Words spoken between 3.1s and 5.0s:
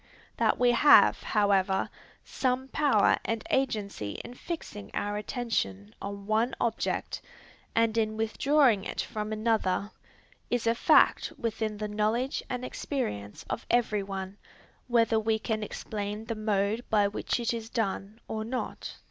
and agency in fixing